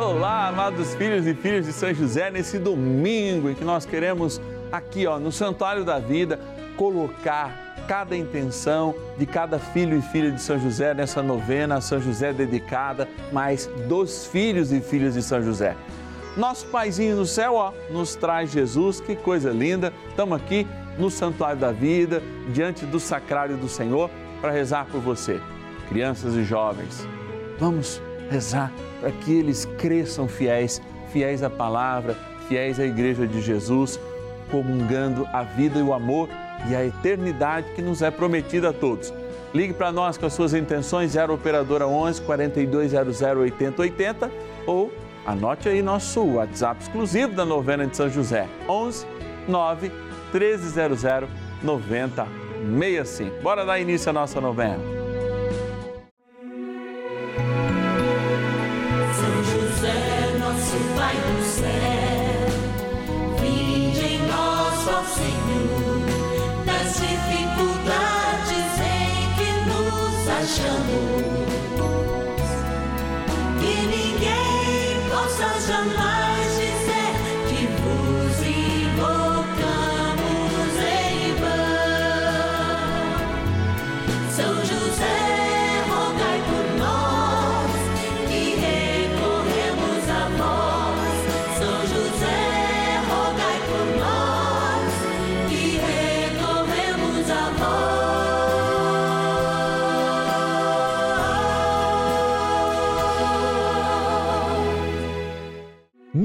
Olá, 0.00 0.48
amados 0.48 0.94
filhos 0.94 1.26
e 1.26 1.34
filhas 1.34 1.66
de 1.66 1.74
São 1.74 1.92
José, 1.92 2.30
nesse 2.30 2.58
domingo 2.58 3.50
em 3.50 3.54
que 3.54 3.62
nós 3.62 3.84
queremos 3.84 4.40
aqui, 4.72 5.06
ó, 5.06 5.18
no 5.18 5.30
Santuário 5.30 5.84
da 5.84 5.98
Vida, 5.98 6.40
colocar 6.74 7.84
cada 7.86 8.16
intenção 8.16 8.94
de 9.18 9.26
cada 9.26 9.58
filho 9.58 9.98
e 9.98 10.00
filha 10.00 10.32
de 10.32 10.40
São 10.40 10.58
José 10.58 10.94
nessa 10.94 11.22
novena 11.22 11.76
a 11.76 11.80
São 11.82 12.00
José 12.00 12.32
dedicada, 12.32 13.06
mas 13.30 13.66
dos 13.86 14.24
filhos 14.24 14.72
e 14.72 14.80
filhas 14.80 15.12
de 15.12 15.22
São 15.22 15.42
José. 15.42 15.76
Nosso 16.34 16.66
paizinho 16.68 17.14
no 17.14 17.26
céu, 17.26 17.56
ó, 17.56 17.70
nos 17.90 18.14
traz 18.14 18.50
Jesus, 18.50 19.02
que 19.02 19.14
coisa 19.14 19.50
linda. 19.50 19.92
Estamos 20.08 20.40
aqui 20.40 20.66
no 20.98 21.10
Santuário 21.10 21.60
da 21.60 21.72
Vida, 21.72 22.22
diante 22.54 22.86
do 22.86 22.98
sacrário 22.98 23.58
do 23.58 23.68
Senhor, 23.68 24.08
para 24.40 24.50
rezar 24.50 24.86
por 24.86 25.02
você, 25.02 25.38
crianças 25.90 26.36
e 26.36 26.42
jovens. 26.42 27.06
Vamos 27.58 28.00
rezar 28.30 28.72
para 29.00 29.10
que 29.10 29.32
eles 29.32 29.64
cresçam 29.78 30.28
fiéis, 30.28 30.80
fiéis 31.12 31.42
à 31.42 31.50
palavra, 31.50 32.16
fiéis 32.48 32.78
à 32.78 32.84
Igreja 32.84 33.26
de 33.26 33.40
Jesus, 33.40 33.98
comungando 34.50 35.26
a 35.32 35.42
vida 35.42 35.78
e 35.78 35.82
o 35.82 35.92
amor 35.92 36.28
e 36.68 36.74
a 36.74 36.84
eternidade 36.84 37.72
que 37.74 37.82
nos 37.82 38.02
é 38.02 38.10
prometida 38.10 38.70
a 38.70 38.72
todos. 38.72 39.12
Ligue 39.52 39.72
para 39.72 39.90
nós 39.90 40.16
com 40.16 40.26
as 40.26 40.32
suas 40.32 40.54
intenções, 40.54 41.12
0 41.12 41.34
Operadora 41.34 41.86
11 41.86 42.22
4200 42.22 43.20
8080 43.20 44.30
ou 44.66 44.92
anote 45.26 45.68
aí 45.68 45.82
nosso 45.82 46.22
WhatsApp 46.24 46.82
exclusivo 46.82 47.34
da 47.34 47.44
novena 47.44 47.86
de 47.86 47.96
São 47.96 48.08
José, 48.08 48.46
11 48.68 49.06
9 49.48 49.90
1300 50.32 51.02
9065. 51.62 53.42
Bora 53.42 53.64
dar 53.64 53.80
início 53.80 54.10
à 54.10 54.12
nossa 54.12 54.40
novena. 54.40 54.99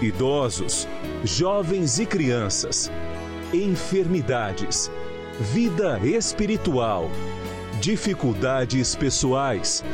idosos, 0.00 0.88
jovens 1.22 1.98
e 1.98 2.06
crianças, 2.06 2.90
enfermidades, 3.52 4.90
vida 5.52 5.98
espiritual, 6.00 7.10
dificuldades 7.80 8.94
pessoais, 8.94 9.84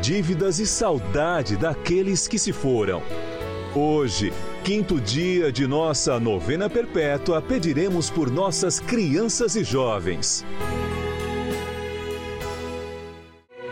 dívidas 0.00 0.58
e 0.58 0.66
saudade 0.66 1.56
daqueles 1.56 2.26
que 2.26 2.38
se 2.38 2.52
foram. 2.52 3.02
Hoje, 3.74 4.32
quinto 4.64 5.00
dia 5.00 5.52
de 5.52 5.66
nossa 5.66 6.18
novena 6.18 6.68
perpétua, 6.68 7.40
pediremos 7.40 8.10
por 8.10 8.30
nossas 8.30 8.80
crianças 8.80 9.56
e 9.56 9.64
jovens. 9.64 10.44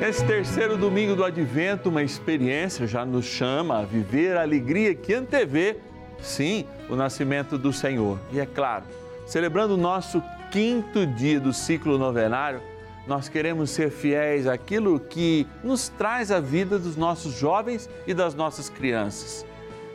Esse 0.09 0.25
terceiro 0.25 0.79
domingo 0.79 1.15
do 1.15 1.23
Advento, 1.23 1.91
uma 1.91 2.03
experiência 2.03 2.87
já 2.87 3.05
nos 3.05 3.27
chama 3.27 3.81
a 3.81 3.85
viver 3.85 4.39
a 4.39 4.41
alegria 4.41 4.95
que 4.95 5.13
antevê, 5.13 5.77
sim, 6.19 6.65
o 6.89 6.97
nascimento 6.97 7.59
do 7.59 7.75
Senhor. 7.75 8.19
E 8.33 8.41
é 8.41 8.47
claro, 8.47 8.85
celebrando 9.27 9.75
o 9.75 9.77
nosso 9.77 10.23
quinto 10.51 11.07
dia 11.07 11.39
do 11.39 11.53
ciclo 11.53 11.99
novenário, 11.99 12.63
nós 13.07 13.29
queremos 13.29 13.69
ser 13.69 13.91
fiéis 13.91 14.47
àquilo 14.47 14.99
que 14.99 15.47
nos 15.63 15.91
traz 15.91 16.33
a 16.33 16.41
vida 16.41 16.79
dos 16.79 16.97
nossos 16.97 17.35
jovens 17.35 17.87
e 18.07 18.15
das 18.15 18.35
nossas 18.35 18.71
crianças. 18.71 19.45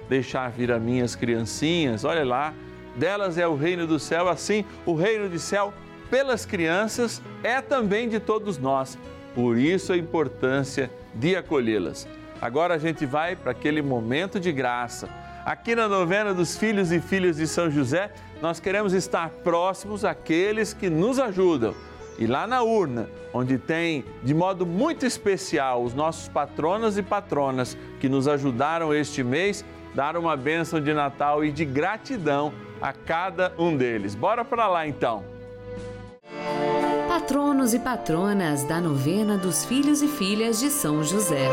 Deixar 0.08 0.52
vir 0.52 0.72
a 0.72 0.78
minhas 0.78 1.16
criancinhas, 1.16 2.04
olha 2.04 2.24
lá, 2.24 2.54
delas 2.96 3.40
é 3.40 3.48
o 3.48 3.56
reino 3.56 3.88
do 3.88 3.98
céu, 3.98 4.30
assim 4.30 4.64
o 4.86 4.94
reino 4.94 5.28
do 5.28 5.40
céu 5.40 5.74
pelas 6.12 6.46
crianças 6.46 7.20
é 7.42 7.60
também 7.62 8.08
de 8.08 8.20
todos 8.20 8.60
nós 8.60 8.96
por 9.34 9.58
isso 9.58 9.94
a 9.94 9.98
importância 9.98 10.92
de 11.14 11.36
acolhê-las. 11.36 12.08
Agora 12.42 12.76
a 12.76 12.78
gente 12.78 13.06
vai 13.06 13.36
para 13.36 13.52
aquele 13.52 13.82
momento 13.82 14.40
de 14.40 14.52
graça. 14.52 15.10
Aqui 15.46 15.76
na 15.76 15.88
novena 15.88 16.34
dos 16.34 16.58
filhos 16.58 16.92
e 16.92 17.00
filhas 17.00 17.38
de 17.38 17.48
São 17.48 17.70
José, 17.70 18.12
nós 18.42 18.60
queremos 18.60 18.94
estar 18.94 19.30
próximos 19.30 20.06
àqueles 20.06 20.74
que 20.74 20.90
nos 20.90 21.20
ajudam. 21.20 21.74
E 22.20 22.28
lá 22.28 22.46
na 22.46 22.62
urna, 22.62 23.10
onde 23.34 23.58
tem 23.58 24.06
de 24.22 24.34
modo 24.34 24.66
muito 24.66 25.06
especial 25.06 25.84
os 25.84 25.94
nossos 25.94 26.28
patronos 26.28 26.98
e 26.98 27.04
patronas 27.04 27.78
que 28.00 28.08
nos 28.08 28.28
ajudaram 28.28 28.94
este 28.94 29.24
mês, 29.24 29.66
dar 29.96 30.16
uma 30.16 30.38
bênção 30.38 30.80
de 30.80 30.94
Natal 30.94 31.44
e 31.44 31.52
de 31.52 31.66
gratidão 31.66 32.54
a 32.82 32.94
cada 32.94 33.52
um 33.58 33.76
deles. 33.76 34.16
Bora 34.16 34.46
para 34.46 34.68
lá 34.68 34.88
então 34.88 35.24
patronos 37.14 37.76
e 37.76 37.80
patronas 37.80 38.64
da 38.64 38.82
novena 38.82 39.38
dos 39.38 39.64
filhos 39.64 40.02
e 40.02 40.08
filhas 40.08 40.60
de 40.60 40.72
São 40.72 41.04
José. 41.04 41.48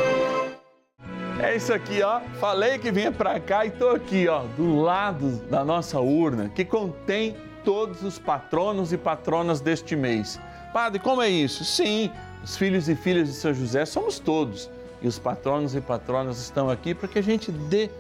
É 1.38 1.54
isso 1.54 1.71
aqui, 1.71 2.00
ó. 2.03 2.19
Falei 2.41 2.78
que 2.78 2.91
vinha 2.91 3.12
para 3.12 3.38
cá 3.38 3.66
e 3.66 3.70
tô 3.70 3.91
aqui, 3.91 4.26
ó, 4.26 4.44
do 4.56 4.81
lado 4.81 5.32
da 5.50 5.62
nossa 5.62 6.00
urna, 6.00 6.49
que 6.49 6.65
contém 6.65 7.37
todos 7.62 8.03
os 8.03 8.19
patronos 8.19 8.91
e 8.91 8.97
patronas 8.97 9.60
deste 9.60 9.94
mês. 9.94 10.41
Padre, 10.72 10.99
como 10.99 11.20
é 11.20 11.28
isso? 11.28 11.62
Sim, 11.62 12.10
os 12.43 12.56
filhos 12.56 12.88
e 12.88 12.94
filhas 12.94 13.28
de 13.28 13.34
São 13.34 13.53
José 13.53 13.84
somos 13.84 14.19
todos. 14.19 14.70
E 15.03 15.06
os 15.06 15.19
patronos 15.19 15.75
e 15.75 15.81
patronas 15.82 16.41
estão 16.41 16.70
aqui 16.70 16.94
para 16.94 17.06
que 17.06 17.19
a 17.19 17.22
gente 17.22 17.53
dê 17.53 17.91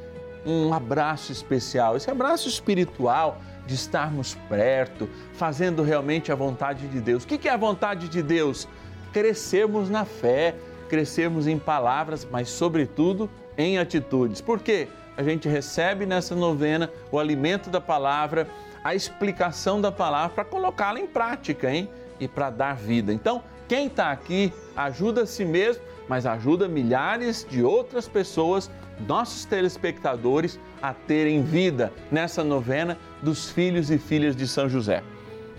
um 0.46 0.72
abraço 0.72 1.30
especial, 1.30 1.94
esse 1.94 2.10
abraço 2.10 2.48
espiritual 2.48 3.38
de 3.66 3.74
estarmos 3.74 4.34
perto, 4.48 5.08
fazendo 5.34 5.82
realmente 5.82 6.32
a 6.32 6.34
vontade 6.34 6.88
de 6.88 7.00
Deus. 7.00 7.24
O 7.24 7.26
que 7.26 7.48
é 7.48 7.52
a 7.52 7.56
vontade 7.56 8.08
de 8.08 8.22
Deus? 8.22 8.68
Crescermos 9.12 9.88
na 9.88 10.04
fé, 10.04 10.54
crescermos 10.88 11.46
em 11.46 11.58
palavras, 11.58 12.26
mas, 12.30 12.48
sobretudo, 12.48 13.30
em 13.56 13.78
atitudes. 13.78 14.40
Por 14.40 14.60
quê? 14.60 14.88
A 15.16 15.22
gente 15.22 15.48
recebe 15.48 16.06
nessa 16.06 16.34
novena 16.34 16.90
o 17.12 17.18
alimento 17.18 17.70
da 17.70 17.80
palavra, 17.80 18.48
a 18.82 18.94
explicação 18.94 19.80
da 19.80 19.92
palavra 19.92 20.30
para 20.30 20.44
colocá-la 20.44 20.98
em 20.98 21.06
prática, 21.06 21.70
hein? 21.72 21.88
E 22.18 22.26
para 22.26 22.50
dar 22.50 22.74
vida. 22.74 23.12
Então, 23.12 23.42
quem 23.68 23.86
está 23.86 24.10
aqui 24.10 24.52
ajuda 24.74 25.22
a 25.22 25.26
si 25.26 25.44
mesmo, 25.44 25.82
mas 26.08 26.26
ajuda 26.26 26.66
milhares 26.66 27.46
de 27.48 27.62
outras 27.62 28.08
pessoas 28.08 28.70
nossos 29.06 29.44
telespectadores 29.44 30.58
a 30.82 30.92
terem 30.92 31.42
vida 31.42 31.92
nessa 32.10 32.44
novena 32.44 32.96
dos 33.22 33.50
filhos 33.50 33.90
e 33.90 33.98
filhas 33.98 34.34
de 34.36 34.46
São 34.46 34.68
José. 34.68 35.02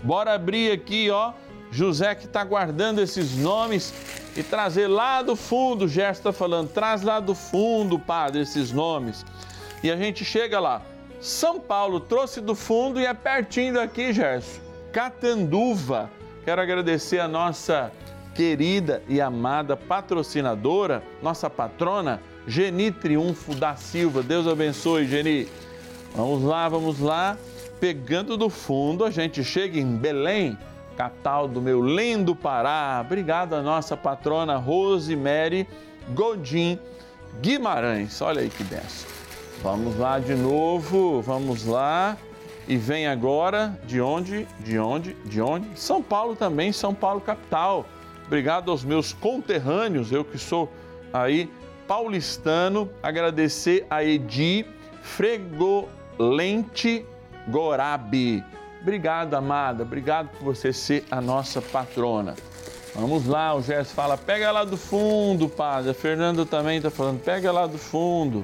Bora 0.02 0.34
abrir 0.34 0.72
aqui, 0.72 1.10
ó, 1.10 1.32
José 1.70 2.14
que 2.14 2.26
está 2.26 2.44
guardando 2.44 3.00
esses 3.00 3.36
nomes 3.36 3.94
e 4.36 4.42
trazer 4.42 4.86
lá 4.86 5.22
do 5.22 5.34
fundo, 5.34 5.88
Gerson 5.88 6.20
está 6.20 6.32
falando, 6.32 6.68
traz 6.68 7.02
lá 7.02 7.20
do 7.20 7.34
fundo, 7.34 7.98
Padre, 7.98 8.42
esses 8.42 8.72
nomes. 8.72 9.24
E 9.82 9.90
a 9.90 9.96
gente 9.96 10.24
chega 10.24 10.60
lá. 10.60 10.82
São 11.20 11.60
Paulo 11.60 12.00
trouxe 12.00 12.40
do 12.40 12.54
fundo 12.54 13.00
e 13.00 13.06
é 13.06 13.14
pertinho 13.14 13.74
daqui, 13.74 14.12
Gerson. 14.12 14.60
Catanduva. 14.92 16.10
Quero 16.44 16.60
agradecer 16.60 17.20
a 17.20 17.28
nossa 17.28 17.92
querida 18.34 19.02
e 19.08 19.20
amada 19.20 19.76
patrocinadora, 19.76 21.02
nossa 21.22 21.48
patrona, 21.48 22.20
Geni 22.46 22.90
Triunfo 22.90 23.54
da 23.54 23.76
Silva. 23.76 24.22
Deus 24.22 24.46
abençoe, 24.46 25.06
Geni. 25.06 25.48
Vamos 26.14 26.42
lá, 26.42 26.68
vamos 26.68 26.98
lá. 26.98 27.36
Pegando 27.80 28.36
do 28.36 28.48
fundo, 28.48 29.04
a 29.04 29.10
gente 29.10 29.42
chega 29.42 29.78
em 29.78 29.96
Belém, 29.96 30.56
capital 30.96 31.48
do 31.48 31.60
meu 31.60 31.84
lindo 31.84 32.34
Pará. 32.34 33.02
Obrigado 33.04 33.54
a 33.54 33.62
nossa 33.62 33.96
patrona 33.96 34.56
Rosemary 34.56 35.66
Godin 36.10 36.78
Guimarães. 37.40 38.20
Olha 38.20 38.40
aí 38.42 38.50
que 38.50 38.62
benção. 38.62 39.10
Vamos 39.62 39.96
lá 39.96 40.18
de 40.18 40.34
novo, 40.34 41.20
vamos 41.22 41.64
lá. 41.64 42.16
E 42.68 42.76
vem 42.76 43.06
agora 43.06 43.76
de 43.84 44.00
onde? 44.00 44.46
De 44.60 44.78
onde? 44.78 45.14
De 45.24 45.40
onde? 45.40 45.68
São 45.74 46.02
Paulo 46.02 46.36
também, 46.36 46.72
São 46.72 46.94
Paulo 46.94 47.20
capital. 47.20 47.86
Obrigado 48.26 48.70
aos 48.70 48.84
meus 48.84 49.12
conterrâneos, 49.12 50.12
eu 50.12 50.24
que 50.24 50.38
sou 50.38 50.70
aí 51.12 51.50
paulistano, 51.92 52.88
agradecer 53.02 53.86
a 53.90 54.02
Edi 54.02 54.64
Fregolente 55.02 55.84
Gorabi. 57.48 58.42
Obrigado, 58.80 59.34
amada, 59.34 59.82
obrigado 59.82 60.30
por 60.30 60.54
você 60.54 60.72
ser 60.72 61.04
a 61.10 61.20
nossa 61.20 61.60
patrona. 61.60 62.34
Vamos 62.94 63.26
lá, 63.26 63.54
o 63.54 63.60
Gerson 63.60 63.94
fala, 63.94 64.16
pega 64.16 64.50
lá 64.50 64.64
do 64.64 64.78
fundo, 64.78 65.50
padre. 65.50 65.90
A 65.90 65.94
Fernanda 65.94 66.46
também 66.46 66.78
está 66.78 66.90
falando, 66.90 67.20
pega 67.20 67.52
lá 67.52 67.66
do 67.66 67.76
fundo. 67.76 68.42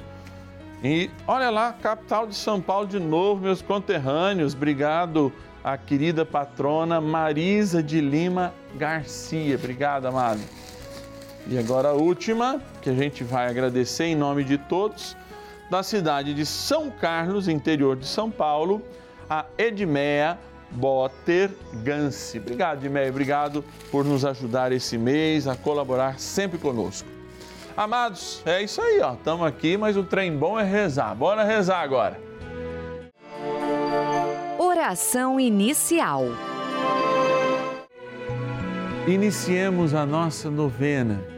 E 0.85 1.09
olha 1.27 1.49
lá, 1.49 1.73
capital 1.73 2.27
de 2.27 2.35
São 2.35 2.61
Paulo 2.61 2.87
de 2.87 3.01
novo, 3.01 3.41
meus 3.41 3.62
conterrâneos. 3.62 4.53
Obrigado 4.53 5.33
a 5.65 5.79
querida 5.79 6.27
patrona 6.27 7.01
Marisa 7.01 7.83
de 7.83 7.99
Lima 7.99 8.53
Garcia. 8.77 9.56
Obrigado, 9.56 10.05
amado. 10.05 10.57
E 11.49 11.56
agora 11.56 11.89
a 11.89 11.93
última, 11.95 12.61
que 12.83 12.91
a 12.91 12.95
gente 12.95 13.25
vai 13.25 13.49
agradecer 13.49 14.05
em 14.05 14.15
nome 14.15 14.45
de 14.45 14.59
todos, 14.59 15.17
da 15.71 15.83
cidade 15.83 16.35
de 16.35 16.45
São 16.45 16.91
Carlos, 16.91 17.49
interior 17.49 17.97
de 17.97 18.06
São 18.06 18.31
Paulo, 18.31 18.83
a 19.31 19.47
Edmeia 19.56 20.39
Botter 20.71 21.50
Ganse. 21.83 22.39
Obrigado, 22.39 22.85
Edmeia. 22.85 23.09
Obrigado 23.09 23.65
por 23.91 24.05
nos 24.05 24.27
ajudar 24.27 24.73
esse 24.73 24.99
mês, 24.99 25.47
a 25.47 25.56
colaborar 25.56 26.19
sempre 26.19 26.59
conosco. 26.59 27.09
Amados, 27.75 28.43
é 28.44 28.62
isso 28.62 28.83
aí, 28.83 29.01
ó. 29.01 29.15
Estamos 29.15 29.47
aqui, 29.47 29.79
mas 29.79 29.97
o 29.97 30.05
trem 30.05 30.37
bom 30.37 30.61
é 30.61 30.65
rezar. 30.65 31.15
Bora 31.15 31.44
rezar 31.44 31.81
agora. 31.81 32.21
Oração 34.59 35.41
inicial. 35.41 36.25
Iniciemos 39.06 39.94
a 39.94 40.05
nossa 40.05 40.51
novena 40.51 41.38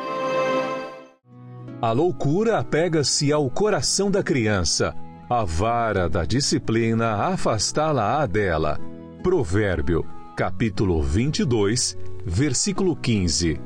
A 1.81 1.93
loucura 1.93 2.59
apega-se 2.59 3.33
ao 3.33 3.49
coração 3.49 4.11
da 4.11 4.21
criança, 4.21 4.93
a 5.27 5.43
vara 5.43 6.07
da 6.07 6.23
disciplina 6.23 7.15
afastá-la-á 7.25 8.27
dela. 8.27 8.79
Provérbio, 9.23 10.05
capítulo 10.37 11.01
22, 11.01 11.97
versículo 12.23 12.95
15. 12.95 13.59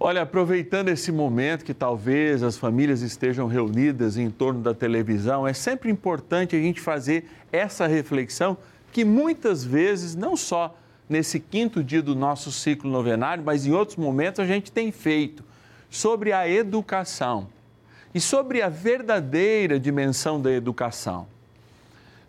Olha, 0.00 0.22
aproveitando 0.22 0.88
esse 0.88 1.12
momento 1.12 1.64
que 1.64 1.74
talvez 1.74 2.42
as 2.42 2.56
famílias 2.56 3.00
estejam 3.00 3.46
reunidas 3.46 4.16
em 4.16 4.28
torno 4.30 4.60
da 4.60 4.74
televisão, 4.74 5.46
é 5.46 5.52
sempre 5.52 5.92
importante 5.92 6.56
a 6.56 6.60
gente 6.60 6.80
fazer 6.80 7.30
essa 7.52 7.86
reflexão 7.86 8.58
que 8.90 9.04
muitas 9.04 9.64
vezes, 9.64 10.16
não 10.16 10.36
só 10.36 10.76
nesse 11.10 11.40
quinto 11.40 11.82
dia 11.82 12.00
do 12.00 12.14
nosso 12.14 12.52
ciclo 12.52 12.88
novenário, 12.88 13.42
mas 13.44 13.66
em 13.66 13.72
outros 13.72 13.96
momentos 13.96 14.38
a 14.38 14.46
gente 14.46 14.70
tem 14.70 14.92
feito 14.92 15.42
sobre 15.90 16.32
a 16.32 16.48
educação 16.48 17.48
e 18.14 18.20
sobre 18.20 18.62
a 18.62 18.68
verdadeira 18.68 19.78
dimensão 19.78 20.40
da 20.40 20.52
educação. 20.52 21.26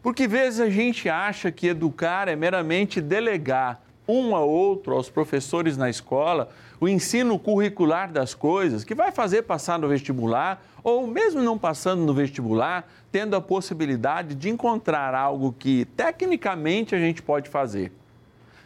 Porque 0.01 0.27
vezes 0.27 0.59
a 0.59 0.69
gente 0.69 1.07
acha 1.07 1.51
que 1.51 1.67
educar 1.67 2.27
é 2.27 2.35
meramente 2.35 2.99
delegar 2.99 3.83
um 4.07 4.35
a 4.35 4.39
outro 4.39 4.95
aos 4.95 5.11
professores 5.11 5.77
na 5.77 5.87
escola 5.87 6.49
o 6.79 6.87
ensino 6.87 7.37
curricular 7.37 8.11
das 8.11 8.33
coisas, 8.33 8.83
que 8.83 8.95
vai 8.95 9.11
fazer 9.11 9.43
passar 9.43 9.77
no 9.77 9.87
vestibular, 9.87 10.59
ou 10.83 11.05
mesmo 11.05 11.39
não 11.39 11.55
passando 11.55 12.03
no 12.03 12.11
vestibular, 12.11 12.89
tendo 13.11 13.35
a 13.35 13.41
possibilidade 13.41 14.33
de 14.33 14.49
encontrar 14.49 15.13
algo 15.13 15.53
que 15.53 15.85
tecnicamente 15.85 16.95
a 16.95 16.97
gente 16.97 17.21
pode 17.21 17.47
fazer. 17.47 17.91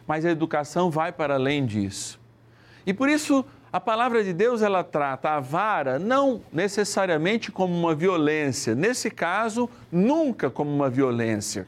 Mas 0.06 0.24
a 0.24 0.30
educação 0.30 0.90
vai 0.90 1.12
para 1.12 1.34
além 1.34 1.66
disso. 1.66 2.20
E 2.86 2.94
por 2.94 3.08
isso, 3.08 3.44
A 3.76 3.80
palavra 3.80 4.24
de 4.24 4.32
Deus 4.32 4.62
ela 4.62 4.82
trata 4.82 5.32
a 5.32 5.38
vara 5.38 5.98
não 5.98 6.40
necessariamente 6.50 7.52
como 7.52 7.74
uma 7.74 7.94
violência, 7.94 8.74
nesse 8.74 9.10
caso, 9.10 9.68
nunca 9.92 10.48
como 10.48 10.72
uma 10.72 10.88
violência, 10.88 11.66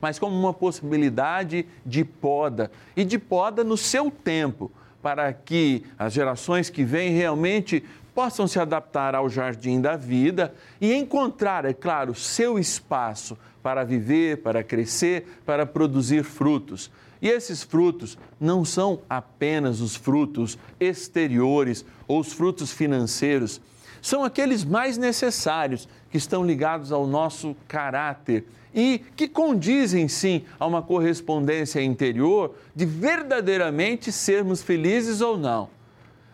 mas 0.00 0.20
como 0.20 0.38
uma 0.38 0.54
possibilidade 0.54 1.66
de 1.84 2.04
poda 2.04 2.70
e 2.96 3.04
de 3.04 3.18
poda 3.18 3.64
no 3.64 3.76
seu 3.76 4.08
tempo, 4.08 4.70
para 5.02 5.32
que 5.32 5.84
as 5.98 6.12
gerações 6.12 6.70
que 6.70 6.84
vêm 6.84 7.10
realmente 7.10 7.84
possam 8.14 8.46
se 8.46 8.60
adaptar 8.60 9.16
ao 9.16 9.28
jardim 9.28 9.80
da 9.80 9.96
vida 9.96 10.54
e 10.80 10.94
encontrar, 10.94 11.64
é 11.64 11.72
claro, 11.72 12.14
seu 12.14 12.56
espaço 12.56 13.36
para 13.64 13.82
viver, 13.82 14.42
para 14.42 14.62
crescer, 14.62 15.40
para 15.44 15.66
produzir 15.66 16.22
frutos. 16.22 16.88
E 17.20 17.28
esses 17.28 17.62
frutos 17.62 18.16
não 18.40 18.64
são 18.64 19.00
apenas 19.08 19.80
os 19.80 19.96
frutos 19.96 20.58
exteriores 20.78 21.84
ou 22.06 22.20
os 22.20 22.32
frutos 22.32 22.70
financeiros, 22.70 23.60
são 24.00 24.22
aqueles 24.22 24.64
mais 24.64 24.96
necessários 24.96 25.88
que 26.10 26.16
estão 26.16 26.44
ligados 26.44 26.92
ao 26.92 27.06
nosso 27.06 27.56
caráter 27.66 28.46
e 28.74 29.00
que 29.16 29.26
condizem 29.26 30.06
sim 30.08 30.44
a 30.58 30.66
uma 30.66 30.82
correspondência 30.82 31.82
interior 31.82 32.54
de 32.74 32.86
verdadeiramente 32.86 34.12
sermos 34.12 34.62
felizes 34.62 35.20
ou 35.20 35.36
não. 35.36 35.68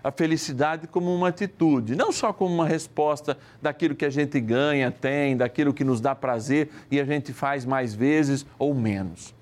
A 0.03 0.13
felicidade 0.13 0.87
como 0.87 1.15
uma 1.15 1.29
atitude, 1.29 1.97
não 1.97 2.13
só 2.13 2.31
como 2.31 2.55
uma 2.55 2.67
resposta 2.67 3.39
daquilo 3.63 3.95
que 3.95 4.05
a 4.05 4.11
gente 4.11 4.39
ganha, 4.39 4.91
tem, 4.91 5.35
daquilo 5.35 5.73
que 5.73 5.83
nos 5.83 6.01
dá 6.03 6.15
prazer 6.15 6.69
e 6.91 7.01
a 7.01 7.05
gente 7.07 7.33
faz 7.33 7.65
mais 7.65 7.95
vezes 7.95 8.45
ou 8.59 8.75
menos. 8.75 9.35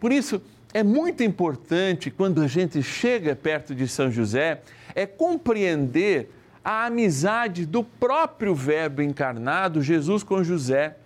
Por 0.00 0.10
isso, 0.10 0.40
é 0.74 0.82
muito 0.82 1.22
importante 1.22 2.10
quando 2.10 2.42
a 2.42 2.48
gente 2.48 2.82
chega 2.82 3.36
perto 3.36 3.72
de 3.72 3.86
São 3.86 4.10
José, 4.10 4.60
é 4.92 5.06
compreender 5.06 6.28
a 6.64 6.86
amizade 6.86 7.64
do 7.64 7.84
próprio 7.84 8.56
Verbo 8.56 9.00
encarnado, 9.00 9.80
Jesus 9.80 10.24
com 10.24 10.42
José. 10.42 10.96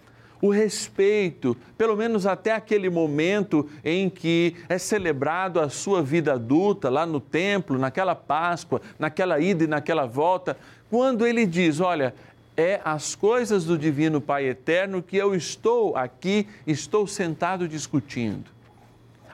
O 0.40 0.50
respeito, 0.50 1.54
pelo 1.76 1.96
menos 1.96 2.24
até 2.24 2.52
aquele 2.52 2.88
momento 2.88 3.68
em 3.84 4.08
que 4.08 4.56
é 4.70 4.78
celebrado 4.78 5.60
a 5.60 5.68
sua 5.68 6.00
vida 6.00 6.32
adulta, 6.32 6.88
lá 6.88 7.04
no 7.04 7.20
templo, 7.20 7.76
naquela 7.76 8.14
Páscoa, 8.14 8.80
naquela 8.98 9.38
ida 9.38 9.64
e 9.64 9.66
naquela 9.66 10.06
volta, 10.06 10.56
quando 10.88 11.26
ele 11.26 11.44
diz: 11.44 11.80
Olha, 11.80 12.14
é 12.56 12.80
as 12.84 13.14
coisas 13.14 13.64
do 13.64 13.76
Divino 13.76 14.20
Pai 14.20 14.46
Eterno 14.46 15.02
que 15.02 15.16
eu 15.16 15.34
estou 15.34 15.94
aqui, 15.94 16.46
estou 16.66 17.06
sentado 17.06 17.68
discutindo. 17.68 18.57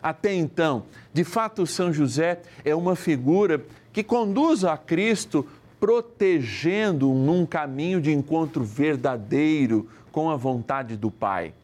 Até 0.04 0.34
então, 0.34 0.82
de 1.14 1.25
fato, 1.25 1.66
São 1.66 1.90
José 1.90 2.42
é 2.62 2.75
uma 2.75 2.94
figura 2.94 3.64
que 3.90 4.04
conduz 4.04 4.62
a 4.62 4.76
Cristo 4.76 5.46
protegendo 5.80 7.08
num 7.14 7.46
caminho 7.46 8.02
de 8.02 8.12
encontro 8.12 8.62
verdadeiro 8.62 9.88
com 10.12 10.28
a 10.28 10.37
vontade 10.37 10.94
do 10.94 11.11
Pai. 11.11 11.54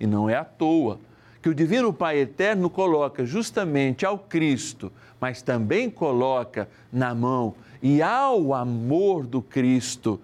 E 0.00 0.06
não 0.06 0.30
é 0.30 0.36
à 0.36 0.42
toa 0.42 0.98
que 1.42 1.50
o 1.50 1.54
Divino 1.54 1.92
Pai 1.92 2.20
Eterno 2.20 2.70
coloca 2.70 3.26
justamente 3.26 4.06
ao 4.06 4.18
Cristo, 4.18 4.90
mas 5.20 5.42
também 5.42 5.90
coloca 5.90 6.70
na 6.90 7.14
mão 7.14 7.54
e 7.82 8.00
ao 8.00 8.54
amor 8.54 9.26
do 9.26 9.42
Cristo 9.42 10.18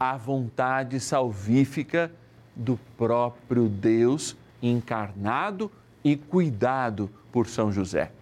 a 0.00 0.16
vontade 0.16 0.98
salvífica 1.00 2.10
do 2.56 2.80
próprio 2.96 3.68
Deus 3.68 4.34
encarnado 4.62 5.70
e 6.04 6.16
cuidado 6.16 7.10
por 7.32 7.48
São 7.48 7.72
José. 7.72 8.12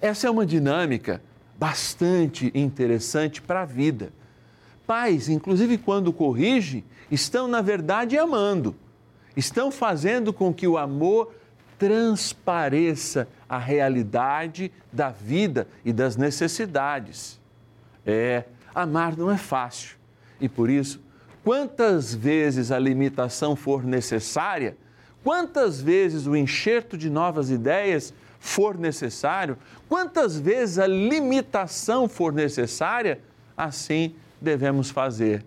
Essa 0.00 0.28
é 0.28 0.30
uma 0.30 0.44
dinâmica 0.44 1.20
bastante 1.58 2.52
interessante 2.54 3.40
para 3.40 3.62
a 3.62 3.64
vida. 3.64 4.12
Pais, 4.86 5.28
inclusive 5.28 5.78
quando 5.78 6.12
corrigem, 6.12 6.84
estão 7.10 7.48
na 7.48 7.62
verdade 7.62 8.18
amando, 8.18 8.76
estão 9.34 9.72
fazendo 9.72 10.32
com 10.32 10.52
que 10.52 10.68
o 10.68 10.76
amor 10.76 11.34
transpareça 11.78 13.26
a 13.48 13.58
realidade 13.58 14.70
da 14.92 15.10
vida 15.10 15.66
e 15.84 15.92
das 15.92 16.16
necessidades. 16.16 17.40
É, 18.04 18.44
amar 18.74 19.16
não 19.16 19.30
é 19.30 19.38
fácil 19.38 19.96
e 20.40 20.48
por 20.48 20.68
isso, 20.68 21.00
quantas 21.42 22.14
vezes 22.14 22.70
a 22.70 22.78
limitação 22.78 23.54
for 23.54 23.84
necessária, 23.84 24.76
Quantas 25.24 25.80
vezes 25.80 26.26
o 26.26 26.36
enxerto 26.36 26.98
de 26.98 27.08
novas 27.08 27.48
ideias 27.48 28.12
for 28.38 28.76
necessário, 28.76 29.56
quantas 29.88 30.38
vezes 30.38 30.78
a 30.78 30.86
limitação 30.86 32.06
for 32.06 32.30
necessária, 32.30 33.18
assim 33.56 34.14
devemos 34.38 34.90
fazer. 34.90 35.42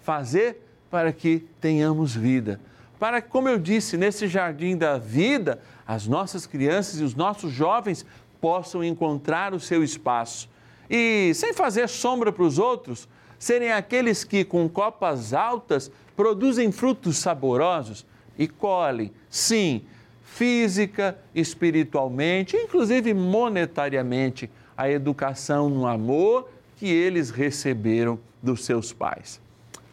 Fazer 0.00 0.62
para 0.88 1.12
que 1.12 1.40
tenhamos 1.60 2.14
vida. 2.14 2.60
Para 3.00 3.20
que, 3.20 3.28
como 3.28 3.48
eu 3.48 3.58
disse, 3.58 3.96
nesse 3.96 4.28
jardim 4.28 4.76
da 4.76 4.96
vida, 4.96 5.60
as 5.84 6.06
nossas 6.06 6.46
crianças 6.46 7.00
e 7.00 7.02
os 7.02 7.16
nossos 7.16 7.50
jovens 7.50 8.06
possam 8.40 8.84
encontrar 8.84 9.52
o 9.52 9.58
seu 9.58 9.82
espaço. 9.82 10.48
E, 10.88 11.32
sem 11.34 11.52
fazer 11.52 11.88
sombra 11.88 12.30
para 12.30 12.44
os 12.44 12.60
outros, 12.60 13.08
serem 13.40 13.72
aqueles 13.72 14.22
que, 14.22 14.44
com 14.44 14.68
copas 14.68 15.34
altas, 15.34 15.90
produzem 16.14 16.70
frutos 16.70 17.18
saborosos 17.18 18.06
e 18.38 18.46
colhem, 18.46 19.12
sim, 19.30 19.82
física, 20.22 21.18
espiritualmente, 21.34 22.56
inclusive 22.56 23.14
monetariamente, 23.14 24.50
a 24.76 24.90
educação 24.90 25.70
no 25.70 25.86
amor 25.86 26.50
que 26.76 26.86
eles 26.86 27.30
receberam 27.30 28.18
dos 28.42 28.64
seus 28.64 28.92
pais. 28.92 29.40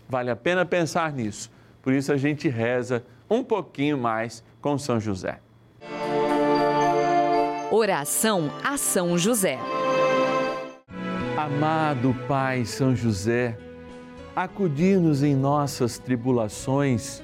Vale 0.10 0.30
a 0.30 0.36
pena 0.36 0.66
pensar 0.66 1.14
nisso. 1.14 1.50
Por 1.82 1.94
isso 1.94 2.12
a 2.12 2.18
gente 2.18 2.50
reza 2.50 3.04
um 3.30 3.44
pouquinho 3.44 3.98
mais 3.98 4.44
com 4.62 4.78
São 4.78 5.00
José. 5.00 5.40
Oração 7.72 8.52
a 8.64 8.78
São 8.78 9.18
José. 9.18 9.58
Amado 11.38 12.16
Pai 12.28 12.66
São 12.66 12.96
José, 12.96 13.58
acudir-nos 14.36 15.24
em 15.24 15.36
nossas 15.36 15.98
tribulações 15.98 17.24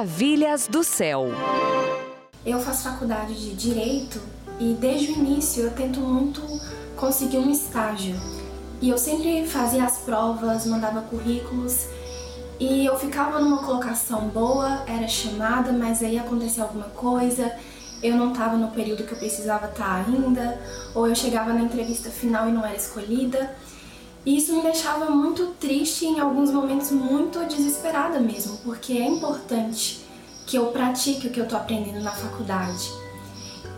Maravilhas 0.00 0.66
do 0.66 0.82
céu. 0.82 1.26
Eu 2.46 2.58
faço 2.58 2.84
faculdade 2.84 3.34
de 3.34 3.54
Direito 3.54 4.18
e 4.58 4.72
desde 4.72 5.12
o 5.12 5.16
início 5.16 5.64
eu 5.64 5.72
tento 5.72 6.00
muito 6.00 6.40
conseguir 6.96 7.36
um 7.36 7.50
estágio. 7.50 8.16
E 8.80 8.88
eu 8.88 8.96
sempre 8.96 9.46
fazia 9.46 9.84
as 9.84 9.98
provas, 9.98 10.64
mandava 10.64 11.02
currículos 11.02 11.86
e 12.58 12.86
eu 12.86 12.98
ficava 12.98 13.40
numa 13.40 13.58
colocação 13.58 14.28
boa, 14.28 14.84
era 14.86 15.06
chamada, 15.06 15.70
mas 15.70 16.02
aí 16.02 16.18
acontecia 16.18 16.62
alguma 16.62 16.88
coisa, 16.88 17.54
eu 18.02 18.16
não 18.16 18.32
estava 18.32 18.56
no 18.56 18.70
período 18.70 19.04
que 19.04 19.12
eu 19.12 19.18
precisava 19.18 19.66
estar 19.66 19.84
tá 19.84 20.04
ainda, 20.06 20.58
ou 20.94 21.08
eu 21.08 21.14
chegava 21.14 21.52
na 21.52 21.60
entrevista 21.60 22.08
final 22.08 22.48
e 22.48 22.52
não 22.52 22.64
era 22.64 22.74
escolhida. 22.74 23.54
E 24.24 24.36
isso 24.36 24.54
me 24.54 24.62
deixava 24.62 25.10
muito 25.10 25.46
triste 25.58 26.04
e 26.04 26.08
em 26.08 26.20
alguns 26.20 26.50
momentos 26.50 26.90
muito 26.90 27.44
desesperada 27.46 28.20
mesmo, 28.20 28.58
porque 28.58 28.92
é 28.92 29.06
importante 29.06 30.00
que 30.46 30.58
eu 30.58 30.66
pratique 30.66 31.26
o 31.26 31.30
que 31.30 31.40
eu 31.40 31.44
estou 31.44 31.58
aprendendo 31.58 32.00
na 32.00 32.10
faculdade. 32.10 32.90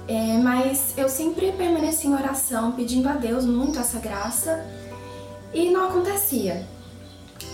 É, 0.08 0.38
mas 0.38 0.94
eu 0.96 1.08
sempre 1.08 1.52
permaneci 1.52 2.08
em 2.08 2.14
oração, 2.14 2.72
pedindo 2.72 3.08
a 3.08 3.12
Deus 3.12 3.44
muito 3.44 3.78
essa 3.78 4.00
graça 4.00 4.66
e 5.54 5.70
não 5.70 5.88
acontecia. 5.88 6.66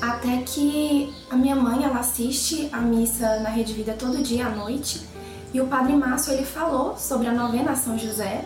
Até 0.00 0.42
que 0.42 1.12
a 1.28 1.36
minha 1.36 1.56
mãe, 1.56 1.84
ela 1.84 1.98
assiste 1.98 2.68
a 2.72 2.80
missa 2.80 3.40
na 3.40 3.50
Rede 3.50 3.72
Vida 3.74 3.94
todo 3.98 4.22
dia 4.22 4.46
à 4.46 4.50
noite 4.50 5.06
e 5.52 5.60
o 5.60 5.66
Padre 5.66 5.94
Márcio, 5.94 6.32
ele 6.32 6.44
falou 6.44 6.96
sobre 6.96 7.26
a 7.26 7.32
novena 7.32 7.74
São 7.74 7.98
José 7.98 8.44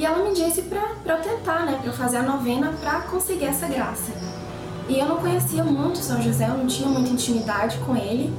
e 0.00 0.06
ela 0.06 0.24
me 0.24 0.34
disse 0.34 0.62
para 0.62 1.14
eu 1.14 1.20
tentar, 1.20 1.66
né, 1.66 1.76
para 1.78 1.90
eu 1.90 1.92
fazer 1.92 2.16
a 2.16 2.22
novena 2.22 2.72
para 2.80 3.02
conseguir 3.02 3.44
essa 3.44 3.66
graça. 3.66 4.10
E 4.88 4.98
eu 4.98 5.06
não 5.06 5.18
conhecia 5.18 5.62
muito 5.62 5.98
São 5.98 6.22
José, 6.22 6.48
eu 6.48 6.56
não 6.56 6.66
tinha 6.66 6.88
muita 6.88 7.10
intimidade 7.10 7.76
com 7.80 7.94
ele, 7.94 8.34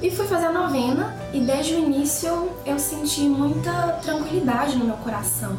e 0.00 0.08
fui 0.08 0.24
fazer 0.24 0.46
a 0.46 0.52
novena 0.52 1.12
e 1.32 1.40
desde 1.40 1.74
o 1.74 1.78
início 1.80 2.48
eu 2.64 2.78
senti 2.78 3.22
muita 3.22 3.72
tranquilidade 4.02 4.76
no 4.76 4.84
meu 4.84 4.96
coração. 4.98 5.56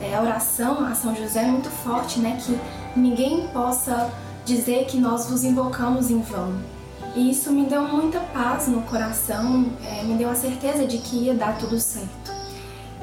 É, 0.00 0.16
a 0.16 0.20
oração 0.20 0.84
a 0.84 0.92
São 0.92 1.14
José 1.14 1.42
é 1.42 1.46
muito 1.46 1.70
forte, 1.70 2.18
né? 2.18 2.36
Que 2.44 2.58
ninguém 2.98 3.46
possa 3.52 4.10
dizer 4.44 4.86
que 4.86 4.96
nós 4.96 5.30
vos 5.30 5.44
invocamos 5.44 6.10
em 6.10 6.20
vão. 6.20 6.52
E 7.14 7.30
isso 7.30 7.52
me 7.52 7.66
deu 7.66 7.82
muita 7.82 8.18
paz 8.18 8.66
no 8.66 8.82
coração, 8.82 9.66
é, 9.84 10.02
me 10.02 10.14
deu 10.14 10.30
a 10.30 10.34
certeza 10.34 10.84
de 10.84 10.98
que 10.98 11.26
ia 11.26 11.34
dar 11.34 11.58
tudo 11.58 11.78
certo. 11.78 12.33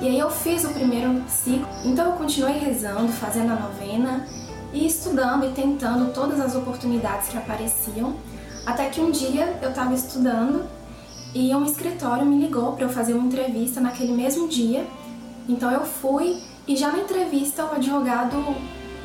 E 0.01 0.07
aí 0.07 0.19
eu 0.19 0.31
fiz 0.31 0.65
o 0.65 0.69
primeiro 0.69 1.23
ciclo, 1.27 1.67
então 1.85 2.07
eu 2.07 2.13
continuei 2.13 2.57
rezando, 2.57 3.11
fazendo 3.11 3.51
a 3.51 3.55
novena 3.55 4.27
e 4.73 4.87
estudando 4.87 5.45
e 5.45 5.49
tentando 5.51 6.11
todas 6.11 6.39
as 6.39 6.55
oportunidades 6.55 7.29
que 7.29 7.37
apareciam 7.37 8.15
até 8.65 8.89
que 8.89 9.01
um 9.01 9.11
dia 9.11 9.59
eu 9.61 9.69
estava 9.69 9.93
estudando 9.93 10.65
e 11.33 11.53
um 11.55 11.65
escritório 11.65 12.25
me 12.25 12.37
ligou 12.37 12.73
para 12.73 12.85
eu 12.85 12.89
fazer 12.89 13.13
uma 13.13 13.27
entrevista 13.27 13.79
naquele 13.79 14.13
mesmo 14.13 14.47
dia. 14.47 14.85
Então 15.47 15.71
eu 15.71 15.85
fui 15.85 16.41
e 16.67 16.75
já 16.75 16.91
na 16.91 16.99
entrevista 16.99 17.65
o 17.65 17.75
advogado 17.75 18.37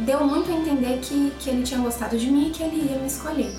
deu 0.00 0.26
muito 0.26 0.50
a 0.50 0.55
entender 0.55 0.99
que, 1.00 1.33
que 1.38 1.49
ele 1.49 1.62
tinha 1.62 1.81
gostado 1.81 2.19
de 2.19 2.31
mim 2.31 2.49
e 2.49 2.50
que 2.50 2.62
ele 2.62 2.91
ia 2.91 2.99
me 2.99 3.07
escolher. 3.07 3.53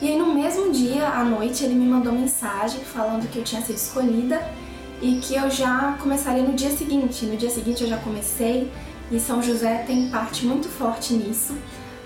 E 0.00 0.08
aí 0.08 0.18
no 0.18 0.34
mesmo 0.34 0.72
dia, 0.72 1.08
à 1.08 1.22
noite, 1.22 1.62
ele 1.62 1.74
me 1.74 1.86
mandou 1.86 2.12
mensagem 2.12 2.80
falando 2.80 3.30
que 3.30 3.38
eu 3.38 3.44
tinha 3.44 3.62
sido 3.62 3.76
escolhida 3.76 4.42
e 5.02 5.16
que 5.16 5.34
eu 5.34 5.50
já 5.50 5.98
começaria 6.00 6.44
no 6.44 6.54
dia 6.54 6.70
seguinte. 6.70 7.26
No 7.26 7.36
dia 7.36 7.50
seguinte 7.50 7.82
eu 7.82 7.88
já 7.88 7.98
comecei 7.98 8.70
e 9.10 9.18
São 9.18 9.42
José 9.42 9.82
tem 9.86 10.08
parte 10.08 10.46
muito 10.46 10.68
forte 10.68 11.12
nisso. 11.12 11.54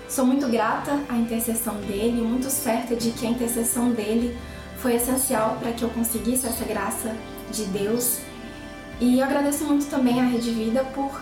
Sou 0.09 0.25
muito 0.25 0.47
grata 0.47 0.99
à 1.07 1.15
intercessão 1.15 1.75
dele, 1.81 2.21
muito 2.21 2.49
certa 2.49 2.95
de 2.95 3.11
que 3.11 3.27
a 3.27 3.29
intercessão 3.29 3.91
dele 3.91 4.35
foi 4.77 4.95
essencial 4.95 5.57
para 5.59 5.71
que 5.71 5.83
eu 5.83 5.89
conseguisse 5.89 6.47
essa 6.47 6.65
graça 6.65 7.15
de 7.51 7.65
Deus. 7.65 8.19
E 8.99 9.21
agradeço 9.21 9.63
muito 9.65 9.85
também 9.85 10.19
à 10.19 10.23
Rede 10.23 10.49
Vida 10.49 10.83
por 10.95 11.21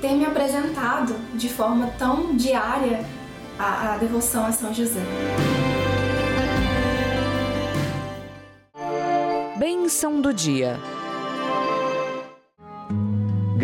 ter 0.00 0.14
me 0.14 0.24
apresentado 0.24 1.14
de 1.34 1.48
forma 1.48 1.92
tão 1.96 2.34
diária 2.34 3.04
a, 3.56 3.94
a 3.94 3.98
devoção 3.98 4.44
a 4.46 4.52
São 4.52 4.74
José. 4.74 5.00
Bênção 9.56 10.20
do 10.20 10.32
dia. 10.32 10.80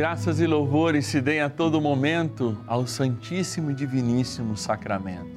Graças 0.00 0.40
e 0.40 0.46
louvores 0.46 1.04
se 1.04 1.20
deem 1.20 1.42
a 1.42 1.50
todo 1.50 1.78
momento 1.78 2.56
ao 2.66 2.86
Santíssimo 2.86 3.70
e 3.70 3.74
Diviníssimo 3.74 4.56
Sacramento. 4.56 5.28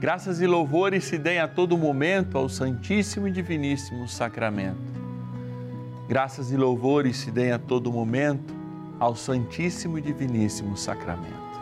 Graças 0.00 0.40
e 0.40 0.46
louvores 0.46 1.04
se 1.04 1.18
deem 1.18 1.40
a 1.40 1.46
todo 1.46 1.76
momento 1.76 2.38
ao 2.38 2.48
Santíssimo 2.48 3.28
e 3.28 3.30
Diviníssimo 3.30 4.08
Sacramento. 4.08 4.80
Graças 6.08 6.52
e 6.52 6.56
louvores 6.56 7.18
se 7.18 7.30
deem 7.30 7.52
a 7.52 7.58
todo 7.58 7.92
momento 7.92 8.54
ao 8.98 9.14
Santíssimo 9.14 9.98
e 9.98 10.00
Diviníssimo 10.00 10.74
Sacramento. 10.74 11.60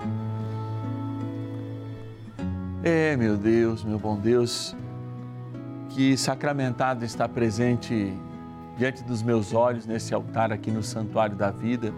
É, 2.85 3.17
meu 3.17 3.37
Deus, 3.37 3.83
meu 3.83 3.99
bom 3.99 4.17
Deus, 4.17 4.77
que 5.89 6.17
sacramentado 6.17 7.05
está 7.05 7.29
presente 7.29 8.15
diante 8.83 9.05
dos 9.05 9.23
meus 9.23 9.55
olhos 9.55 9.87
nesse 9.87 10.13
altar 10.13 10.51
aqui 10.51 10.69
no 10.69 10.83
Santuário 10.83 11.37
da 11.37 11.53
Vida 11.53 11.95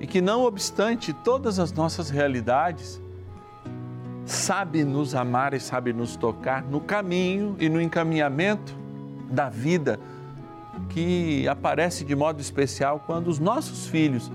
e 0.00 0.06
que, 0.06 0.22
não 0.22 0.42
obstante 0.42 1.12
todas 1.12 1.58
as 1.58 1.74
nossas 1.74 2.08
realidades, 2.08 3.02
sabe 4.24 4.82
nos 4.82 5.14
amar 5.14 5.52
e 5.52 5.60
sabe 5.60 5.92
nos 5.92 6.16
tocar 6.16 6.62
no 6.62 6.80
caminho 6.80 7.54
e 7.58 7.68
no 7.68 7.82
encaminhamento 7.82 8.74
da 9.30 9.50
vida 9.50 10.00
que 10.88 11.46
aparece 11.48 12.02
de 12.02 12.16
modo 12.16 12.40
especial 12.40 13.04
quando 13.04 13.28
os 13.28 13.38
nossos 13.38 13.86
filhos 13.86 14.32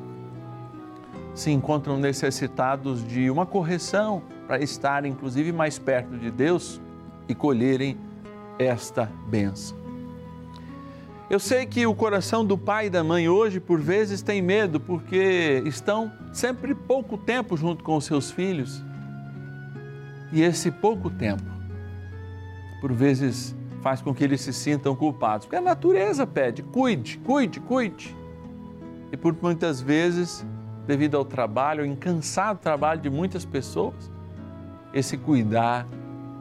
se 1.34 1.50
encontram 1.50 1.98
necessitados 1.98 3.04
de 3.04 3.28
uma 3.28 3.48
correção 3.48 4.22
para 4.46 4.62
estarem, 4.62 5.14
inclusive, 5.14 5.52
mais 5.52 5.80
perto 5.80 6.16
de 6.16 6.30
Deus 6.30 6.80
e 7.28 7.34
colherem 7.34 7.98
esta 8.60 9.12
benção. 9.28 9.79
Eu 11.30 11.40
sei 11.40 11.68
que 11.68 11.86
o 11.86 11.94
coração 11.94 12.44
do 12.44 12.58
pai 12.58 12.88
e 12.88 12.90
da 12.90 13.04
mãe 13.04 13.30
hoje, 13.30 13.60
por 13.60 13.80
vezes, 13.80 14.24
tem 14.24 14.42
medo 14.42 14.80
porque 14.80 15.62
estão 15.64 16.12
sempre 16.34 16.74
pouco 16.74 17.20
tempo 17.20 17.56
junto 17.56 17.84
com 17.84 17.96
os 17.96 18.06
seus 18.06 18.32
filhos. 18.32 18.84
E 20.34 20.42
esse 20.42 20.72
pouco 20.72 21.08
tempo, 21.08 21.44
por 22.82 22.92
vezes, 22.92 23.56
faz 23.84 24.02
com 24.02 24.12
que 24.12 24.24
eles 24.24 24.42
se 24.42 24.52
sintam 24.52 24.96
culpados, 24.96 25.46
porque 25.46 25.56
a 25.56 25.62
natureza 25.62 26.26
pede: 26.26 26.64
cuide, 26.64 27.20
cuide, 27.20 27.60
cuide. 27.60 28.18
E 29.12 29.18
por 29.18 29.36
muitas 29.40 29.80
vezes, 29.80 30.44
devido 30.88 31.16
ao 31.16 31.24
trabalho, 31.24 31.82
ao 31.82 31.86
incansado 31.86 32.58
trabalho 32.58 33.02
de 33.02 33.10
muitas 33.10 33.46
pessoas, 33.46 34.12
esse 34.92 35.16
cuidar 35.16 35.88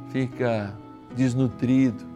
fica 0.09 0.75
desnutrido, 1.15 2.08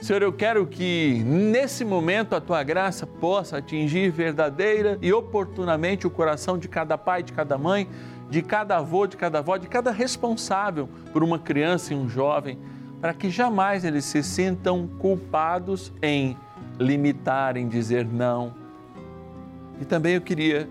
Senhor, 0.00 0.22
eu 0.22 0.32
quero 0.32 0.66
que 0.66 1.22
nesse 1.26 1.84
momento 1.84 2.34
a 2.34 2.40
tua 2.40 2.62
graça 2.62 3.06
possa 3.06 3.58
atingir 3.58 4.10
verdadeira 4.10 4.98
e 5.02 5.12
oportunamente 5.12 6.06
o 6.06 6.10
coração 6.10 6.56
de 6.56 6.68
cada 6.68 6.96
pai, 6.96 7.22
de 7.22 7.34
cada 7.34 7.58
mãe, 7.58 7.86
de 8.30 8.40
cada 8.40 8.78
avô, 8.78 9.06
de 9.06 9.18
cada 9.18 9.40
avó, 9.40 9.58
de 9.58 9.68
cada 9.68 9.90
responsável 9.90 10.88
por 11.12 11.22
uma 11.22 11.38
criança 11.38 11.92
e 11.92 11.96
um 11.96 12.08
jovem, 12.08 12.58
para 12.98 13.12
que 13.12 13.28
jamais 13.28 13.84
eles 13.84 14.06
se 14.06 14.22
sintam 14.22 14.88
culpados 14.98 15.92
em 16.00 16.34
limitar, 16.78 17.58
em 17.58 17.68
dizer 17.68 18.06
não. 18.06 18.54
E 19.82 19.84
também 19.84 20.14
eu 20.14 20.22
queria 20.22 20.66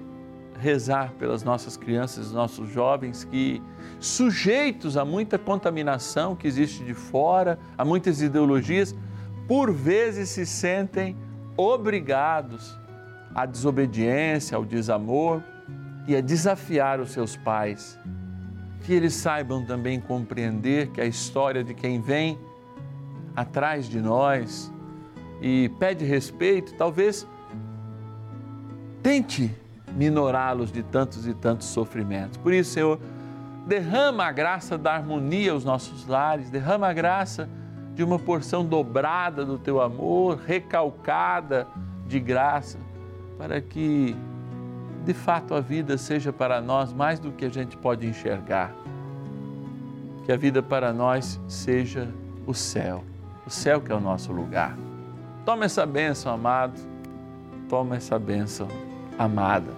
rezar 0.59 1.13
pelas 1.19 1.43
nossas 1.43 1.77
crianças, 1.77 2.31
nossos 2.31 2.67
jovens 2.69 3.23
que 3.25 3.61
sujeitos 3.99 4.97
a 4.97 5.05
muita 5.05 5.37
contaminação 5.37 6.35
que 6.35 6.47
existe 6.47 6.83
de 6.83 6.95
fora, 6.95 7.59
a 7.77 7.85
muitas 7.85 8.21
ideologias, 8.21 8.95
por 9.49 9.73
vezes 9.73 10.29
se 10.29 10.45
sentem 10.45 11.17
obrigados 11.57 12.79
à 13.33 13.47
desobediência, 13.47 14.55
ao 14.55 14.63
desamor 14.63 15.41
e 16.07 16.15
a 16.15 16.21
desafiar 16.21 16.99
os 16.99 17.09
seus 17.09 17.35
pais. 17.35 17.99
Que 18.83 18.93
eles 18.93 19.15
saibam 19.15 19.65
também 19.65 19.99
compreender 19.99 20.91
que 20.91 21.01
a 21.01 21.05
história 21.05 21.63
de 21.63 21.73
quem 21.73 21.99
vem 21.99 22.37
atrás 23.35 23.89
de 23.89 23.99
nós 23.99 24.71
e 25.41 25.71
pede 25.79 26.05
respeito, 26.05 26.75
talvez 26.75 27.27
tente 29.01 29.51
minorá-los 29.95 30.71
de 30.71 30.83
tantos 30.83 31.25
e 31.25 31.33
tantos 31.33 31.69
sofrimentos. 31.69 32.37
Por 32.37 32.53
isso, 32.53 32.73
Senhor, 32.73 32.99
derrama 33.65 34.25
a 34.25 34.31
graça 34.31 34.77
da 34.77 34.93
harmonia 34.93 35.53
aos 35.53 35.65
nossos 35.65 36.05
lares, 36.05 36.51
derrama 36.51 36.87
a 36.87 36.93
graça 36.93 37.49
de 37.99 38.03
uma 38.05 38.17
porção 38.17 38.63
dobrada 38.63 39.43
do 39.43 39.57
teu 39.57 39.81
amor, 39.81 40.37
recalcada 40.37 41.67
de 42.07 42.17
graça, 42.17 42.79
para 43.37 43.59
que 43.59 44.15
de 45.03 45.13
fato 45.13 45.53
a 45.53 45.59
vida 45.59 45.97
seja 45.97 46.31
para 46.31 46.61
nós 46.61 46.93
mais 46.93 47.19
do 47.19 47.29
que 47.33 47.43
a 47.43 47.49
gente 47.49 47.75
pode 47.75 48.07
enxergar. 48.07 48.73
Que 50.23 50.31
a 50.31 50.37
vida 50.37 50.63
para 50.63 50.93
nós 50.93 51.41
seja 51.45 52.07
o 52.47 52.53
céu, 52.53 53.03
o 53.45 53.49
céu 53.49 53.81
que 53.81 53.91
é 53.91 53.95
o 53.95 53.99
nosso 53.99 54.31
lugar. 54.31 54.77
Toma 55.43 55.65
essa 55.65 55.85
bênção, 55.85 56.33
amado. 56.33 56.79
Toma 57.67 57.97
essa 57.97 58.17
bênção, 58.17 58.69
amada. 59.17 59.73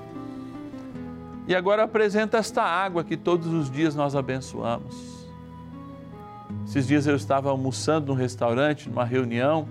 E 1.48 1.56
agora 1.56 1.86
apresenta 1.86 2.38
esta 2.38 2.62
água 2.62 3.04
que 3.04 3.18
todos 3.18 3.48
os 3.48 3.72
dias 3.72 3.96
nós 3.96 4.16
abençoamos. 4.16 5.11
Esses 6.72 6.88
dias 6.88 7.06
eu 7.06 7.18
estava 7.18 7.50
almoçando 7.50 8.14
num 8.14 8.18
restaurante, 8.18 8.88
numa 8.88 9.04
reunião, 9.04 9.68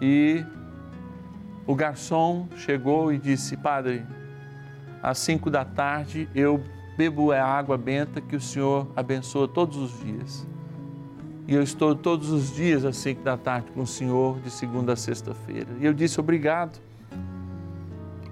e 0.00 0.44
o 1.64 1.76
garçom 1.76 2.48
chegou 2.56 3.12
e 3.12 3.18
disse: 3.18 3.56
Padre, 3.56 4.04
às 5.00 5.18
cinco 5.18 5.48
da 5.48 5.64
tarde 5.64 6.28
eu 6.34 6.60
bebo 6.98 7.30
a 7.30 7.44
água 7.44 7.78
benta 7.78 8.20
que 8.20 8.34
o 8.34 8.40
Senhor 8.40 8.88
abençoa 8.96 9.46
todos 9.46 9.76
os 9.76 10.00
dias. 10.00 10.44
E 11.46 11.54
eu 11.54 11.62
estou 11.62 11.94
todos 11.94 12.30
os 12.30 12.52
dias 12.52 12.84
às 12.84 12.96
cinco 12.96 13.22
da 13.22 13.36
tarde 13.36 13.70
com 13.70 13.82
o 13.82 13.86
Senhor, 13.86 14.40
de 14.40 14.50
segunda 14.50 14.94
a 14.94 14.96
sexta-feira. 14.96 15.68
E 15.78 15.86
eu 15.86 15.94
disse: 15.94 16.18
Obrigado. 16.18 16.80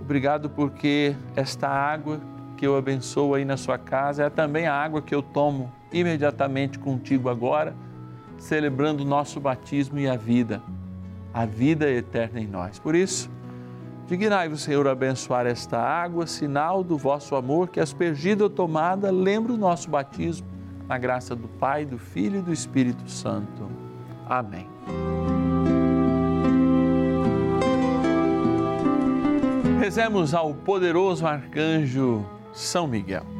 Obrigado 0.00 0.50
porque 0.50 1.14
esta 1.36 1.68
água 1.68 2.20
que 2.56 2.66
eu 2.66 2.76
abençoo 2.76 3.32
aí 3.32 3.44
na 3.44 3.56
sua 3.56 3.78
casa 3.78 4.24
é 4.24 4.28
também 4.28 4.66
a 4.66 4.74
água 4.74 5.00
que 5.00 5.14
eu 5.14 5.22
tomo 5.22 5.70
imediatamente 5.92 6.78
contigo 6.78 7.28
agora, 7.28 7.74
celebrando 8.38 9.02
o 9.02 9.06
nosso 9.06 9.38
batismo 9.40 9.98
e 9.98 10.08
a 10.08 10.16
vida, 10.16 10.62
a 11.32 11.44
vida 11.44 11.90
eterna 11.90 12.40
em 12.40 12.46
nós. 12.46 12.78
Por 12.78 12.94
isso, 12.94 13.30
dignai-vos, 14.06 14.62
Senhor, 14.62 14.86
abençoar 14.88 15.46
esta 15.46 15.78
água, 15.78 16.26
sinal 16.26 16.82
do 16.82 16.96
vosso 16.96 17.34
amor, 17.36 17.68
que 17.68 17.80
aspergida 17.80 18.44
ou 18.44 18.50
tomada 18.50 19.10
lembra 19.10 19.52
o 19.52 19.56
nosso 19.56 19.90
batismo, 19.90 20.46
na 20.88 20.98
graça 20.98 21.36
do 21.36 21.46
Pai, 21.46 21.84
do 21.84 21.98
Filho 21.98 22.40
e 22.40 22.42
do 22.42 22.52
Espírito 22.52 23.08
Santo. 23.08 23.70
Amém. 24.28 24.66
Rezemos 29.78 30.34
ao 30.34 30.54
poderoso 30.54 31.26
arcanjo 31.26 32.24
São 32.52 32.86
Miguel. 32.86 33.39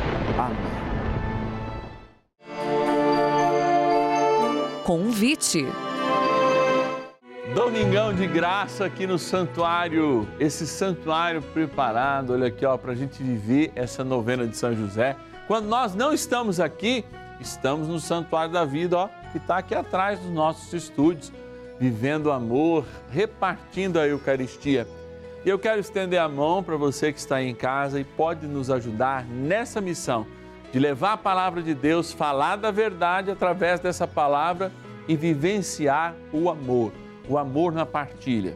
Amém. 0.37 0.91
Convite. 4.83 5.65
Domingão 7.53 8.13
de 8.13 8.25
graça 8.27 8.85
aqui 8.85 9.05
no 9.05 9.19
santuário, 9.19 10.27
esse 10.39 10.65
santuário 10.65 11.41
preparado, 11.41 12.31
olha 12.33 12.47
aqui, 12.47 12.65
ó, 12.65 12.77
para 12.77 12.93
a 12.93 12.95
gente 12.95 13.21
viver 13.21 13.71
essa 13.75 14.03
novena 14.05 14.47
de 14.47 14.55
São 14.55 14.73
José. 14.73 15.17
Quando 15.47 15.67
nós 15.67 15.93
não 15.93 16.13
estamos 16.13 16.61
aqui, 16.61 17.03
estamos 17.41 17.89
no 17.89 17.99
santuário 17.99 18.53
da 18.53 18.63
vida, 18.63 18.97
ó, 18.97 19.09
que 19.31 19.37
está 19.37 19.57
aqui 19.57 19.75
atrás 19.75 20.19
dos 20.19 20.31
nossos 20.31 20.71
estúdios, 20.73 21.31
vivendo 21.79 22.31
amor, 22.31 22.85
repartindo 23.09 23.99
a 23.99 24.07
Eucaristia. 24.07 24.87
E 25.43 25.49
eu 25.49 25.57
quero 25.57 25.79
estender 25.79 26.19
a 26.19 26.29
mão 26.29 26.61
para 26.61 26.77
você 26.77 27.11
que 27.11 27.17
está 27.17 27.37
aí 27.37 27.47
em 27.47 27.55
casa 27.55 27.99
e 27.99 28.03
pode 28.03 28.45
nos 28.45 28.69
ajudar 28.69 29.25
nessa 29.25 29.81
missão 29.81 30.27
de 30.71 30.77
levar 30.77 31.13
a 31.13 31.17
palavra 31.17 31.63
de 31.63 31.73
Deus, 31.73 32.13
falar 32.13 32.57
da 32.57 32.69
verdade 32.69 33.31
através 33.31 33.79
dessa 33.79 34.07
palavra 34.07 34.71
e 35.07 35.15
vivenciar 35.15 36.13
o 36.31 36.47
amor, 36.47 36.93
o 37.27 37.39
amor 37.39 37.71
na 37.73 37.87
partilha. 37.87 38.55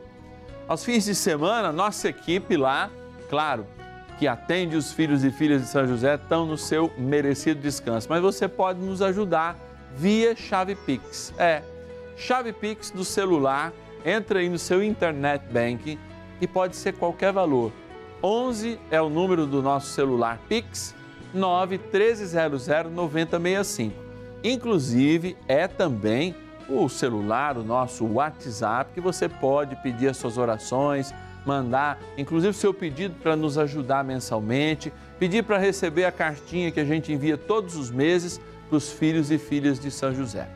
Aos 0.68 0.86
fins 0.86 1.06
de 1.06 1.16
semana, 1.16 1.72
nossa 1.72 2.08
equipe 2.10 2.56
lá, 2.56 2.92
claro, 3.32 3.66
que 4.20 4.28
atende 4.28 4.76
os 4.76 4.94
filhos 4.94 5.24
e 5.24 5.32
filhas 5.32 5.64
de 5.64 5.68
São 5.68 5.88
José, 5.88 6.16
estão 6.16 6.46
no 6.46 6.58
seu 6.58 6.92
merecido 6.98 7.60
descanso. 7.60 8.08
Mas 8.10 8.22
você 8.22 8.48
pode 8.48 8.80
nos 8.80 9.02
ajudar 9.02 9.58
via 9.98 10.36
chave 10.36 10.76
Pix. 10.76 11.34
É, 11.38 11.64
chave 12.16 12.54
Pix 12.54 12.92
do 12.92 13.04
celular, 13.04 13.74
entra 14.06 14.40
aí 14.40 14.50
no 14.50 14.60
seu 14.60 14.84
internet 14.84 15.44
banking 15.52 15.98
e 16.40 16.48
pode 16.48 16.76
ser 16.76 16.94
qualquer 16.94 17.32
valor. 17.32 17.72
11 18.24 18.80
é 18.90 19.02
o 19.02 19.10
número 19.10 19.46
do 19.46 19.62
nosso 19.62 19.88
celular 19.88 20.40
Pix 20.50 20.96
9 21.34 21.78
1300 21.78 22.68
9065. 22.92 23.94
Inclusive 24.44 25.38
é 25.48 25.68
também 25.68 26.36
o 26.68 26.88
celular, 26.90 27.58
o 27.58 27.64
nosso 27.64 28.06
WhatsApp, 28.06 28.92
que 28.94 29.02
você 29.02 29.30
pode 29.30 29.76
pedir 29.78 30.08
as 30.08 30.18
suas 30.18 30.38
orações, 30.38 31.14
mandar, 31.46 32.00
inclusive 32.18 32.54
seu 32.54 32.74
pedido 32.74 33.16
para 33.22 33.36
nos 33.36 33.58
ajudar 33.58 34.04
mensalmente, 34.04 34.92
pedir 35.20 35.44
para 35.44 35.58
receber 35.58 36.06
a 36.06 36.12
cartinha 36.12 36.72
que 36.72 36.80
a 36.80 36.86
gente 36.86 37.14
envia 37.14 37.38
todos 37.38 37.76
os 37.76 37.92
meses 37.92 38.42
para 38.68 38.78
os 38.78 38.92
filhos 38.92 39.30
e 39.30 39.38
filhas 39.38 39.80
de 39.80 39.92
São 39.92 40.14
José. 40.14 40.48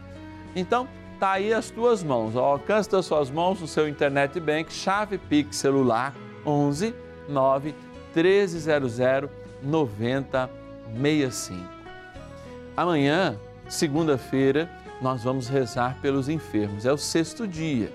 Então, 0.56 0.88
tá 1.20 1.34
aí 1.34 1.54
as 1.54 1.70
tuas 1.70 2.02
mãos, 2.02 2.38
ao 2.38 2.46
alcance 2.46 2.90
das 2.90 3.06
suas 3.06 3.30
mãos, 3.30 3.60
no 3.60 3.68
seu 3.68 3.90
internet 3.90 4.40
bank, 4.40 4.72
chave 4.72 5.18
Pix 5.18 5.58
celular 5.58 6.16
11 6.46 6.96
9 7.28 7.76
1300 8.16 9.30
9065. 9.62 11.62
Amanhã, 12.78 13.38
segunda-feira, 13.68 14.72
nós 15.02 15.24
vamos 15.24 15.50
rezar 15.50 15.98
pelos 16.02 16.30
enfermos. 16.30 16.86
É 16.86 16.94
o 16.94 16.98
sexto 16.98 17.46
dia. 17.46 17.92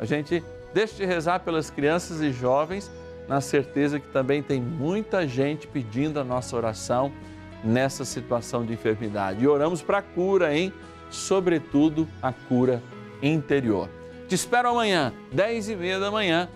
A 0.00 0.04
gente 0.04 0.42
deixa 0.72 0.96
de 0.96 1.04
rezar 1.04 1.38
pelas 1.40 1.70
crianças 1.70 2.20
e 2.20 2.32
jovens 2.32 2.90
na 3.28 3.40
certeza 3.40 4.00
que 4.00 4.08
também 4.08 4.42
tem 4.42 4.60
muita 4.60 5.26
gente 5.26 5.68
pedindo 5.68 6.18
a 6.18 6.24
nossa 6.24 6.56
oração 6.56 7.12
nessa 7.62 8.04
situação 8.04 8.66
de 8.66 8.72
enfermidade. 8.72 9.44
E 9.44 9.48
oramos 9.48 9.80
para 9.80 10.02
cura, 10.02 10.54
hein? 10.54 10.72
Sobretudo 11.14 12.08
a 12.20 12.32
cura 12.32 12.82
interior. 13.22 13.88
Te 14.28 14.34
espero 14.34 14.68
amanhã, 14.68 15.12
10 15.32 15.70
e 15.70 15.76
meia 15.76 16.00
da 16.00 16.10
manhã, 16.10 16.48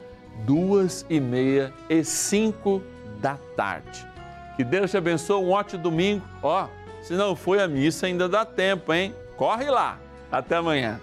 duas 0.45 1.07
e 1.09 1.21
meia 1.21 1.73
e 1.89 2.03
cinco 2.03 2.83
da 3.21 3.37
tarde. 3.57 4.07
Que 4.57 4.65
Deus 4.65 4.91
te 4.91 4.97
abençoe, 4.97 5.43
um 5.43 5.51
ótimo 5.51 5.83
domingo. 5.83 6.25
Ó, 6.43 6.67
se 7.03 7.15
não 7.15 7.37
foi 7.37 7.63
a 7.63 7.69
missa, 7.69 8.07
ainda 8.07 8.29
dá 8.29 8.45
tempo, 8.45 8.93
hein? 8.93 9.15
Corre 9.37 9.71
lá. 9.71 9.99
Até 10.31 10.57
amanhã. 10.57 11.01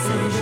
Senhor, 0.00 0.36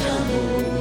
nos 0.00 0.79